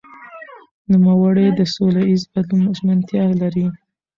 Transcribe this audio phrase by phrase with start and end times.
[0.91, 3.67] نوموړي د سولهییز بدلون ژمنتیا لري.